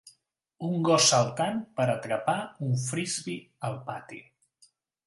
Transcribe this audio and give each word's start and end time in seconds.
Un 0.67 0.77
gos 0.87 1.09
saltant 1.11 1.61
per 1.81 1.87
atrapar 1.97 2.37
un 2.69 2.75
frisbi 2.89 3.39
al 3.71 3.79
pati. 3.93 4.27